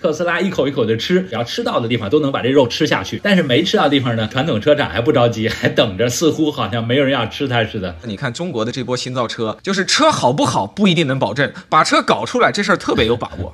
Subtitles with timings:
[0.00, 7.96] 特斯拉一口一口的吃，只要吃到的地方都能把这肉吃下去，但是没吃到地方呢，传统车厂还不着急，还等着，似乎好像没有人要吃它似的。
[8.04, 13.52] 你看中国的这波新造车，就是车好不好不一定能保证，把车搞出来这事儿特别有把握。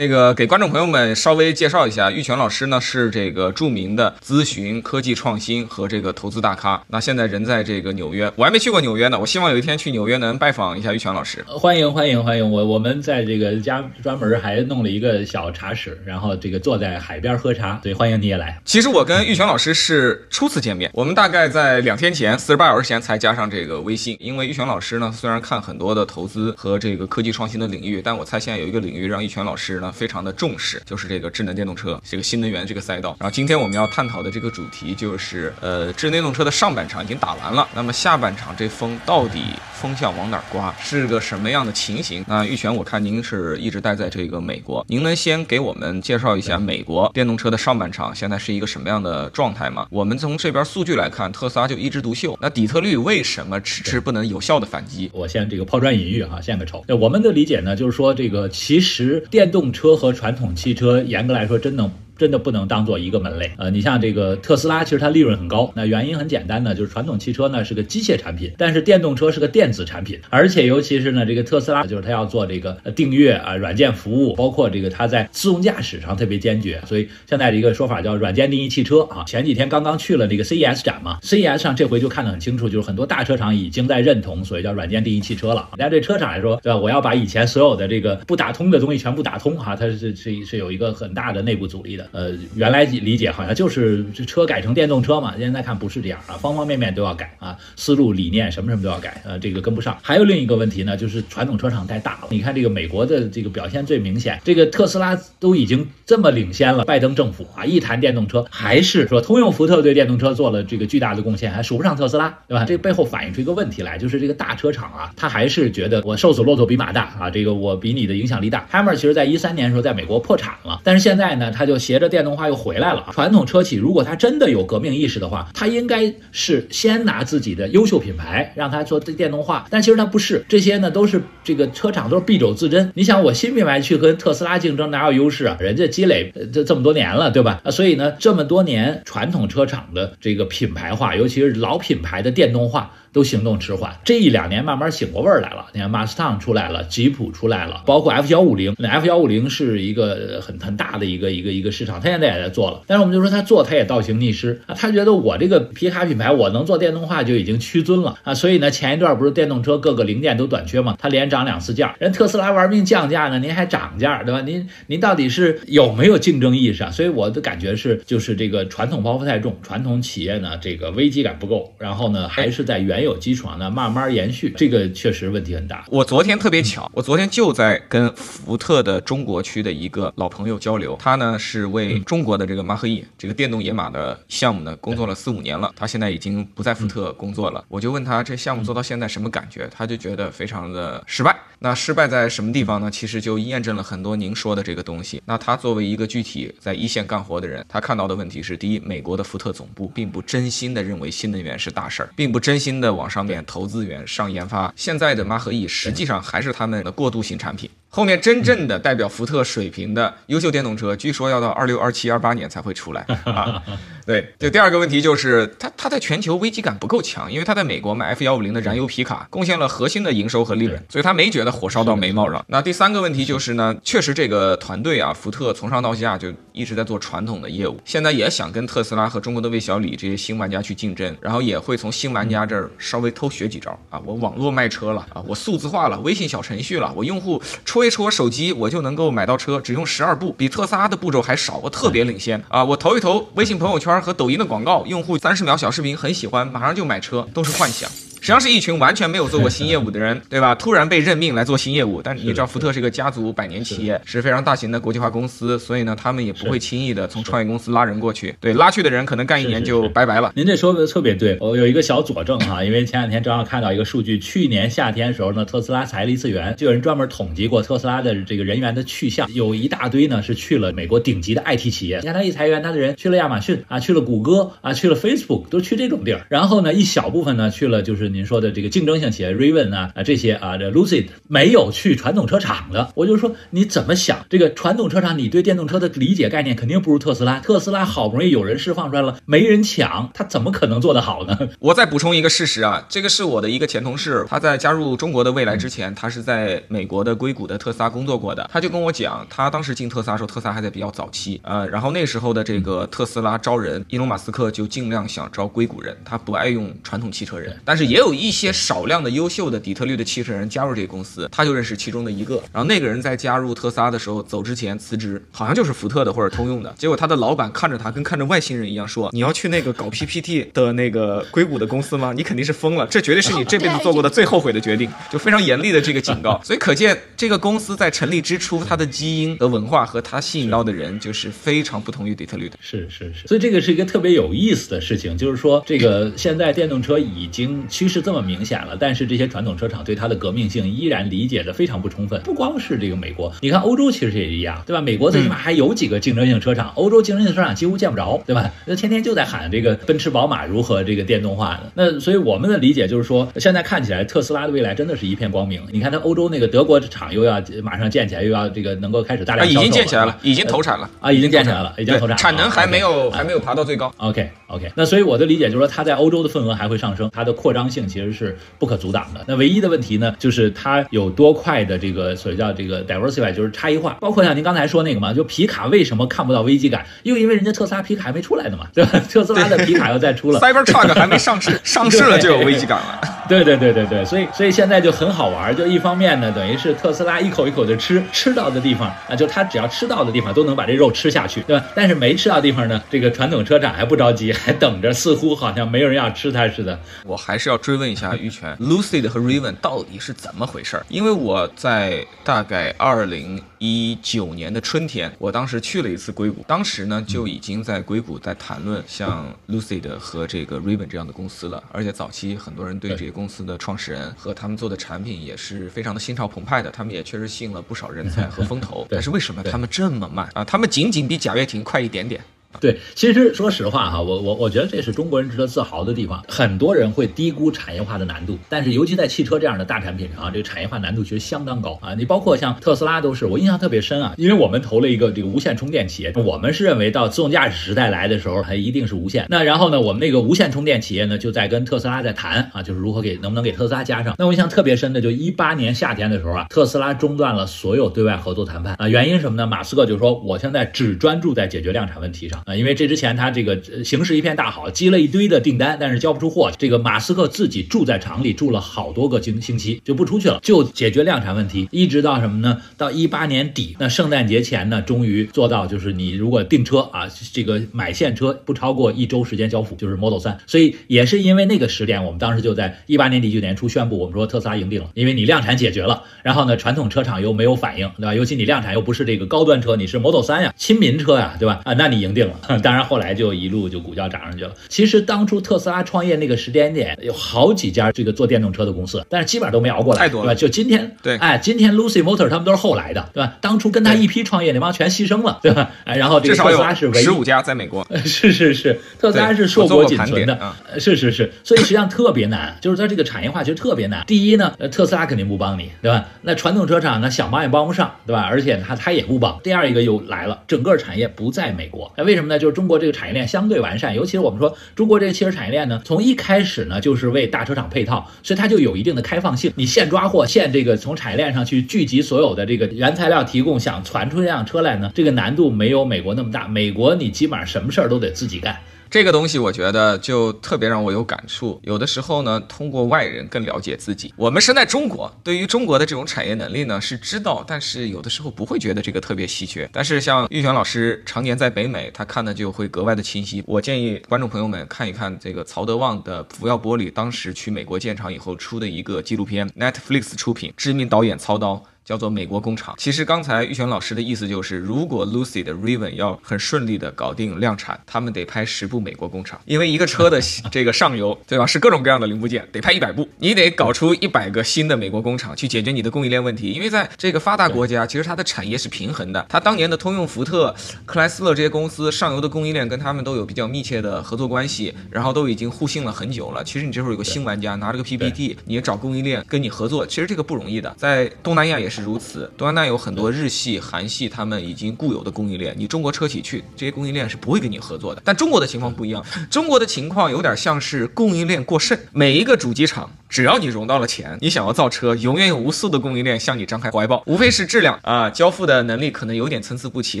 [0.00, 6.82] 那个给观众朋友们稍微介绍一下，玉泉老师呢是这个著名的咨询、科技创新和这个投资大咖。
[6.86, 9.18] 那现在人在这个纽约，我还没去过纽约呢。
[9.20, 11.44] 我希望有一天去纽约能拜访一下玉泉老师。
[11.46, 12.50] 欢迎欢迎欢迎！
[12.50, 18.58] 我我们在这个家专门还弄了一个小茶室，然后这个坐在海边喝茶，所以欢迎你也来。
[18.64, 24.16] 其实我跟玉泉老师是初次见面，我们大概在两天前四十八小时前才加上这个微信。
[24.18, 29.89] 因为玉泉老师呢，虽然看很多的投资和这个科技创新的领域，但我猜现在有一个领域让玉泉老师呢。
[29.92, 33.16] 非常的重视，就是这个智能电动车，这个新能源这个赛道。
[33.20, 39.42] 然后今天我们要探讨的这个主题就是，呃，智能电动车的上半场已经打完了，那么下半场这风到底
[39.74, 42.24] 风向往哪儿刮，是个什么样的情形？
[42.28, 49.86] 那玉泉，我看您是一直待在这个美国，您能先给我们介绍一下美国电动车的上半场现在是一个什么样的状态吗？
[49.90, 55.10] 我们从这边数据来看，特斯拉就一枝独秀，那底特律为什么迟迟不能有效的反击？
[55.12, 56.84] 我先这个抛砖引玉哈，献个丑。
[56.86, 61.90] 那我们的理解呢，就是说这个其实电动车和传统汽车严格来说，真能。
[62.20, 63.50] 真的不能当做一个门类。
[63.56, 65.72] 呃，你像这个特斯拉，其实它利润很高。
[65.74, 70.20] 那原因很简单呢，就是传统汽车呢是个机械产品，但是电动车是个电子产品。
[70.28, 76.78] 而且尤其是呢，这个特斯拉就是它要做这个订阅啊、软件服务，包括这个它在自动驾驶上特别坚决。
[76.86, 79.24] 所以现在的一个说法叫软件定义汽车啊。
[79.26, 85.70] 前几天刚刚去了那个 CES 展嘛，CES 上这回就看得很清楚，就是很多大车厂已经在认同所谓叫软件定义汽车了。
[85.78, 86.78] 那对车厂来说，对吧？
[86.78, 92.09] 我要把以前所有的这个不打通的东西全部打通哈，它是是是有一个很大的内部阻力的。
[92.10, 92.80] 呃，原来。
[92.90, 97.30] 理解好像就是这车改成电动车嘛，现在看不是这样啊，方方面面都要改。
[97.38, 99.96] 啊，思路理念什么什么都要改，呃，这个跟不上。
[100.02, 102.28] 还有另一个问题呢，就是传统车厂太大了。
[102.30, 112.64] 你看这个美国的这个表现最明显，这个特斯拉都已经这么领先了，拜登政府啊，一谈电动车还是说通用福特对电动车做了这个巨大的贡献，还数不上特斯拉，对吧？
[112.64, 118.66] 这背后反映出一个问题来，就是这个大车厂啊，他还是觉得我瘦死骆驼比马大啊，这个我比你的影响力大。
[118.72, 123.06] Hammer 其实在一三年的时候在美国破产了，但是现在呢，他就携着电动化又回来了。
[123.12, 129.66] 传统车企如果它真的有革命意识的话，它应该是先拿自己的优秀品牌让它做电动化。
[129.70, 132.90] 但其实它不是，这些呢都是这个车厂都是敝帚自珍。
[132.94, 135.56] 你想，我新品牌去跟特斯拉竞争，哪有优势啊？
[135.60, 137.60] 人家积累这这么多年了，对吧？
[137.70, 142.92] 所以呢，这么多年传统车厂的这个品牌化，尤其是老品牌的电动化。
[143.12, 145.66] 都行动迟缓，这一两年慢慢醒过味儿来了。
[145.72, 148.74] 你看，马斯汤出来了，吉普出来了，包括 F 幺五零。
[148.78, 152.82] 那 F 幺五零是一个很很大的一个一个一个市场，他现在也在做了。
[152.86, 154.74] 但是我们就说他做，他也倒行逆施啊。
[154.74, 158.32] 他觉得我这个皮卡品牌，我能做电动化就已经屈尊了啊。
[158.32, 161.96] 所以呢，前一段不是电动车各个零件都短缺嘛，他连涨两次价。
[161.98, 164.40] 人特斯拉玩命降价呢，您还涨价，对吧？
[164.42, 166.90] 您您到底是有没有竞争意识啊？
[166.90, 173.70] 所以我的感觉是，就是这个传统包袱太重，传统企业呢这个危机感不够，然后呢还是在原没有基础上呢。
[173.70, 175.86] 慢慢延续，这个确实问题很大。
[175.88, 187.64] 我昨天特别巧，我昨天就在跟福特的中国区的一个老朋友交流，他呢是为中国的这个马赫 E 这个电动野马的项目呢工作了四五年了，他现在已经不在福特工作了。
[187.68, 191.34] 我就问他这项目做到现在什么感觉，他就觉得非常的失败。
[191.62, 192.90] 那失败在什么地方呢？
[192.90, 195.22] 其实就验证了很多您说的这个东西。
[195.24, 204.72] 那他作为一个具体在一线干活的人，他看到的问题是：第一，美国的福特总部并不真心的认为新能源是大事儿，并不真心的往上面投资源上研发。
[204.76, 207.68] 现在的妈和 E 实际上还是他们的过渡型产品。
[207.92, 213.60] 后面真正的代表福特水平的优秀电动车，据说要到二六、二七、二八年才会出来 啊。
[214.06, 222.44] 对，就第二个问题就是它它在全球危机感不够强，因为它在美国卖 F 幺五零的燃油皮卡，贡献了核心的营收和利润，所以它没觉得火烧到眉毛上。
[222.48, 237.40] 那第三个问题就是呢，确实这个团队啊，福特从上到下就一直在做传统的业务，现在也想跟特斯拉和中国的魏小李这些新玩家去竞争，然后也会从新玩家这儿稍微偷学几招啊，我网络卖车了啊，我数字化了，微信小程序了，我用户
[237.80, 244.84] 戳一戳手机，我就能够买到车，只用十二步，比特斯拉的步骤还少，我特别领先啊，我投一投微信朋友圈和抖音的广告。
[244.84, 247.90] 用户三十秒小视频很喜欢，马上就买车，都是幻想。
[248.20, 250.54] 实际上是一群完全没有做过新业务的人， 对吧？
[250.54, 258.34] 突然被任命来做新业务，但你知道福特是一个家族百年企业，是非常大型的国际化公司，所以呢，他们也不会轻易的从创业公司拉人过去。
[258.40, 260.32] 对，拉去的人可能干一年就拜拜了。
[260.36, 271.98] 您这说的特别对，我有一个小佐证哈，因为前两天正好看到一个数据，去年夏天时候呢，特斯拉裁了一次员，就有人专门统计过特斯拉的这个人员的去向，有一大堆呢是去了美国顶级的 IT 企业。
[272.00, 276.26] 你看他一裁员，他的人去了亚马逊啊，去了谷歌啊，去了 Facebook，都去这种地儿。
[276.28, 284.26] 然后呢，一小部分呢去了就是您说的这个竞争性企业 Raven 啊啊这些啊这 Lucid 没有去传统车厂的，我就说你怎么想？
[284.28, 287.40] 这个传统车厂，你对电动车的理解概念肯定不如特斯拉。
[287.40, 291.38] 特斯拉好不容易有人释放出来了，没人抢，他怎么可能做得好呢？
[291.60, 298.48] 我再补充一个事实啊，这个是我的一个前同事，他在加入中国的未来之前，他是在美国的硅谷的特斯拉工作过的。
[298.52, 307.56] 他就跟我讲，他当时进特斯拉时候，特斯拉还在比较早期，呃，然后那时候的这个特斯拉招人，伊隆马斯克就尽量想招硅谷人，他不爱用传统汽车人。
[307.64, 312.36] 但是也有一些少量的优秀的底特律的汽车人加入这个公司，他就认识其中的一个。
[312.52, 316.74] 然后那个人在加入特斯拉的时候，走之前辞职，好像就是福特的或者通用的。
[316.78, 322.12] 结果他的老板看着他跟看着外星人一样，说：“你要去那个搞 PPT 的那个硅谷的公司吗？
[322.16, 326.40] 你肯定是疯了，这绝对是你这辈子做过的最后悔的决定。”就非常严厉的这个警告。
[326.44, 332.56] 所以可见这个公司在成立之初，它的基因和文化和它吸引到的人就是非常不同于底特律的。
[332.60, 342.18] 是是是，所以这个是一个特别有意思的事情，就是说这个现在电动车已经趋势这么明显了，但是这些传统车厂对它的革命性依然理解的非常不充分。
[342.22, 344.80] 不光是这个美国，你看欧洲其实也一样，对吧？
[344.80, 348.50] 美国最起码还有几个竞争性车厂，欧洲竞争性车厂几乎见不着，对吧？
[348.64, 351.72] 那天天就在喊这个奔驰、宝马如何这个电动化的。
[351.74, 355.60] 那所以我们的理解就是说，现在看起来特斯拉的未来真的是一片光明。
[355.72, 363.92] 你看它欧洲那个德国厂又要马上建起来，又要这个能够开始大量啊已经建起来了，已经投产了啊，已经建起来了，已经投产，产能还没有还没有爬到最高。
[363.96, 369.24] OK OK，那所以我的理解就是说，它在欧洲的份额还会上升，它的扩张性其实是不可阻挡的。
[369.28, 373.96] 那唯一的问题呢，就是它有多快的这个所谓叫这个 diversify，就是差异化。
[374.00, 376.84] 包括像您刚才说那个嘛，就皮卡为什么看不到危机感？
[377.04, 379.00] 又因为人家特斯拉皮卡还没出来呢嘛，对吧？
[379.08, 383.00] 特斯拉的皮卡要再出了， Cybertruck 还没上市， 上市了就有危机感了。
[383.30, 391.64] 对对对对对，所以所以现在就很好玩，就一方面呢，等于是特斯拉一口一口的吃，吃到的地方啊，就它只要吃到的地方都能把这肉吃下去，对吧？
[391.72, 396.76] 但是没吃到地方呢，这个传统车厂还不着急， 还等着，似乎好像没有人要吃它似的。
[397.04, 400.84] 我还是要追问一下玉泉，Lucid 和 Raven 到底是怎么回事儿？
[400.88, 418.86] 因为我在大概二零一九年的春天，我当时去了一次硅谷，当时呢就已经在硅谷在谈论像 Lucid 和这个 Raven 这样的公司了，而且早期很多人对这些公司的创始人和他们做的产品也是非常的心潮澎湃的，他们也确实吸引了不少人才和 风投。
[418.88, 420.42] 但是为什么他们这么慢啊？
[420.42, 422.24] 他们仅仅比贾跃亭快一点点。
[422.60, 426.22] 对，其实说实话哈，我我我觉得这是中国人值得自豪的地方。
[426.28, 431.94] 很多人会低估产业化的难度，但是尤其在汽车这样的大产品上啊，这个产业化难度其实相当高啊。
[431.94, 439.26] 你包括像特斯拉都是，我印象特别深啊，因为我们投了一个这个无线充电企业，我们是认为到自动驾驶时代来的时候，它一定是无线。
[439.28, 444.14] 那然后呢，我们那个无线充电企业呢，就在跟特斯拉在谈啊，就是如何给能不能给特斯拉加上。
[444.18, 449.46] 那我印象特别深的，就一八年夏天的时候啊，特斯拉中断了所有对外合作谈判啊，原因什么呢？
[449.46, 453.10] 马斯克就说我现在只专注在解决量产问题上啊，因为这之前。
[453.20, 456.50] 他这个形势一片大好，积了一堆的订单，但是交不出货。
[456.56, 461.68] 这个马斯克自己住在厂里住了好多个星星期，就不出去了，就解决量产问题。
[461.70, 462.62] 一直到什么呢？
[462.78, 470.38] 到一八年底，那圣诞节前呢，终于做到，就是你如果订车啊，这个买现车不超过一周时间交付，就是 Model 三。
[470.46, 478.14] 所以也是因为那个时点，我们当时就在一八年底就年初宣布，我们说特斯拉赢定了，因为你量产解决了，然后呢，传统车厂又没有反应，对吧？
[478.14, 481.60] 尤其你量产又不是这个高端车，你是 Model 三呀，亲民车呀，对吧？
[481.64, 482.29] 啊，那你赢定了。
[482.62, 483.10] 当然后来。
[483.20, 484.52] 就一路就股价涨上去了。
[484.68, 490.34] 其实当初特斯拉创业那个时间点，有好几家这个做电动车的公司，但是基本上都没熬过来，太多了。
[490.34, 493.36] 就今天，对，哎，今天 Lucy Motor 他们都是后来的，对吧？
[493.40, 495.70] 当初跟他一批创业那帮全牺牲了，对吧？
[495.84, 501.30] 哎，然后这个特斯拉是唯一十五家在美国， 是是是，特斯拉是硕果仅存的，是是是。
[501.42, 504.04] 所以实际上特别难，就是在这个产业化其实特别难。
[504.06, 506.06] 第一呢，特斯拉肯定不帮你，对吧？
[506.22, 508.22] 那传统车厂呢想帮也帮不上，对吧？
[508.22, 509.38] 而且他他也不帮。
[509.42, 512.38] 第二一个又来了，整个产业不在美国，那为什么什么呢？
[512.38, 513.94] 就是中国这个产业链相对完善。
[513.94, 519.52] 尤其是我们说中国这个汽车产业链呢，从一开始呢就是为大车厂配套，所以它就有一定的开放性。
[519.56, 526.46] 你现抓货，现这个从产业链上去聚集所有的这个原材料提供，想传出这辆车来呢，这个难度没有美国那么大。
[526.46, 528.56] 美国你基本上什么事儿都得自己干。
[528.90, 531.60] 这个东西我觉得就特别让我有感触。
[531.62, 534.12] 有的时候呢，通过外人更了解自己。
[534.16, 539.70] 我们生在中国，对于中国的这种产业能力呢是知道，但是有的时候不会觉得这个特别稀缺。
[539.72, 543.44] 但是像玉泉老师常年在北美，他看的就会格外的清晰。
[543.46, 551.62] 我建议观众朋友们看一看这个曹德旺的福耀玻璃当时去美国建厂以后出的一个纪录片，Netflix 出品，知名导演操刀。
[551.90, 552.72] 叫做美国工厂。
[552.78, 560.20] 其实刚才玉泉老师的意思就是，如果 Lucy 的 Raven 要很顺利的搞定量产，他们得拍十部美国工厂，因为一个车的
[560.52, 566.52] 这个上游，对吧，是各种各样的零部件，得拍一百部，你得搞出一百个新的美国工厂去解决你的供应链问题。
[566.52, 570.54] 因为在这个发达国家，其实它的产业是平衡的，它当年的通用、福特、
[570.86, 576.44] 克莱斯勒这些公司上游的供应链跟他们都有比较密切的合作关系，然后都已经互信了很久了。
[576.44, 580.72] 其实你这会儿有个新玩家拿着个 PPT，你也找供应链跟你合作，其实这个不容易的。
[580.76, 588.02] 在东南亚也是如此，东南亚有很多日系、韩系他们已经固有的供应链，你中国车企去，这些供应链是不会跟你合作的。
[588.04, 592.90] 但中国的情况不一样，中国的情况有点像是供应链过剩，每一个主机厂。
[593.10, 597.02] 只要你融到了钱，你想要造车，永远有无数的供应链向你张开怀抱。
[597.06, 600.00] 无非是质量啊，交付的能力可能有点参差不齐，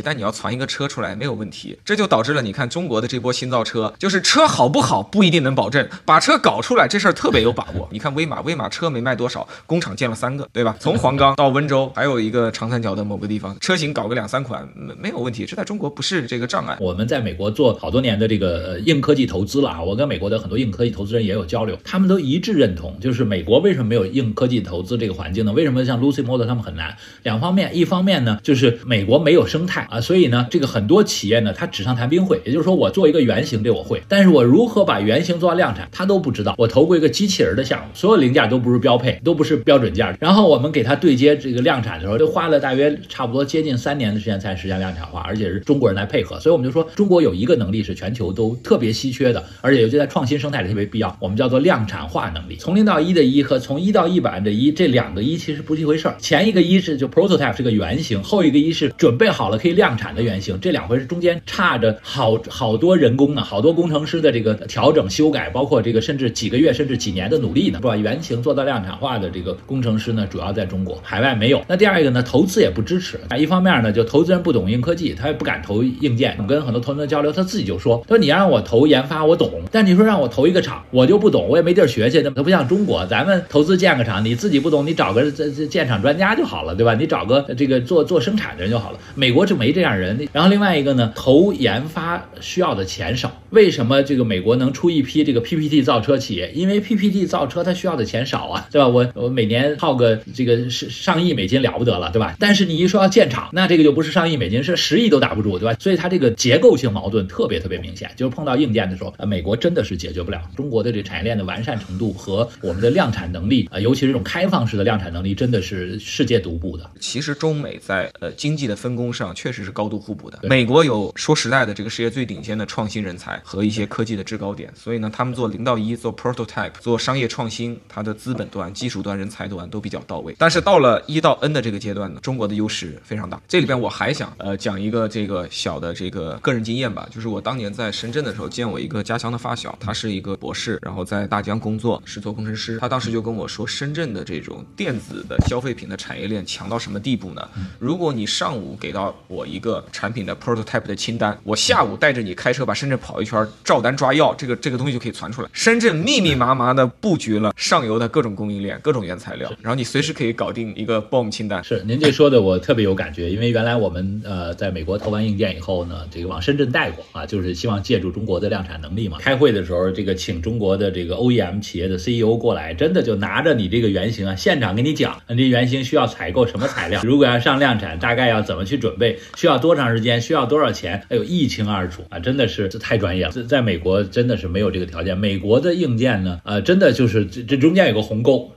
[0.00, 1.76] 但你要传一个车出来没有问题。
[1.84, 7.88] 这就导致了你看中国的这波新造车，就是车好不好不一定能保证，把车搞出来这事儿特别有把握。
[7.90, 10.76] 你看威马，威马车没卖多少，工厂建了三个，对吧？
[10.78, 15.44] 从黄冈到温州，还有一个长三角的某个地方，车型搞个两三款没没有问题。
[15.44, 16.76] 这在中国不是这个障碍。
[16.78, 25.52] 我们在美国做好多年的这个硬科技投资了啊，我跟美国的很多硬科技投资人也有交流，他们都一致认同，就是美国为什么没有硬科技投资这个环境呢？
[25.52, 26.94] 为什么像 Lucy Motor 他们很难？
[27.22, 36.54] 两方面，一方面呢，就是美国没有生态啊，所以呢，这个很多企业呢，它纸上谈兵会，也就是说，我做一个原型，这我会，但是我如何把原型做到量产，他都不知道。
[36.58, 52.56] 我投过一个机器人的项目，所有零件都不是标配，都不是标准件，然后我们给他对接这个量产的时候，就花了大约差不多接近三年的时间才实现量产化，而且是中国人来配合，所以我们就说，中国有一个能力是全球都特别稀缺的，而且尤其在创新生态里特别必要，我们叫做量产化能力。
[52.56, 56.16] 从零到到一的一和从一到一百的一，这两个一其实不是一回事儿。
[56.18, 71.62] 前一个一是就 prototype 是个原型，后一个一是准备好了可以量产的原型，这两回是中间差着好好多人工呢，好多工程师的这个调整修改，包括这个甚至几个月甚至几年的努力呢，是吧原型做到量产化的这个工程师呢，主要在中国，海外没有。
[71.68, 73.20] 那第二个呢，投资也不支持。
[73.38, 76.34] 一方面呢，就投资人不懂硬科技，他也不敢投硬件。
[76.40, 82.20] 我跟很多投资人交流，他自己就说，他说你让我投研发，我懂，但你说让我投一个厂，我就不懂，我也没地儿学去。
[82.22, 86.94] 那他不像中中国，咱们投资建个厂，你自己不懂，你找个这这建厂专家就好了，对吧？
[86.94, 88.98] 你找个这个做做生产的人就好了。
[89.14, 90.26] 美国就没这样人。
[90.32, 93.30] 然后另外一个呢，投研发需要的钱少。
[93.50, 96.50] 为什么这个美国能出一批这个 PPT 造车企业？
[96.54, 98.88] 因为 PPT 造车它需要的钱少啊，对吧？
[98.88, 102.34] 我我每年耗个这个上上亿美金了不得了，对吧？
[102.38, 105.76] 但是你一说要建厂，那这个就不是上亿美金，是十亿都打不住，对吧？
[105.78, 108.10] 所以它这个结构性矛盾特别特别明显。
[108.16, 110.40] 就是碰到硬件的时候，呃，美国真的是解决不了。
[110.56, 116.90] 中国的这产业链的完善程度和们的量产能力啊，尤其是这种开放式的量产能力，真的是世界独步的。
[117.00, 120.38] 其实中美在呃经济的分工上确实是高度互补的。
[120.42, 130.34] 美国有说实在的，这个世界最顶尖的创新人才和一些科技的制高点，所以呢，他们做零到一、做 prototype、做商业创新，它的资本端、技术端、人才端都比较到位。
[130.38, 133.40] 但是到了一到 N 的这个阶段呢，中国的优势非常大。
[133.48, 142.59] 这里边我还想呃讲一个这个小的这个个人经验吧，就是我当年在深圳的时候见我一个家乡的发小，他是一个博士，然后在大疆工作，是做工程师。
[142.80, 147.48] 他当时就跟我说，深圳的这种电子的消费品的产业链强到什么地步呢？
[147.78, 155.48] 如果你上午给到我一个产品的 prototype 的清单，我下午带着你开车把深圳跑一圈，照单抓药，这个这个东西就可以传出来。
[155.52, 161.62] 深圳密密麻麻的布局了上游的各种供应链、各种原材料，然后你随时可以搞定一个 BOM 清单。
[161.64, 169.18] 是您这说的我特别有感觉，因为原来我们呃在美国投完硬件以后呢，这个往深圳带过啊，就是希望借助中国的量产能力嘛。
[169.18, 183.30] 开会的时候，这个请中国的这个 OEM 企业的 CEO 过来，真的就拿着你这个原型啊，现场给你讲，你这原型需要采购什么材料，如果要上量产，大概要怎么去准备，需要多长时间，需要多少钱，哎呦一清二楚啊，真的是这太专业了。
[183.30, 188.50] 在在美国真的是没有这个条件，美国的硬件呢，呃，真的就是这这中间有个鸿沟。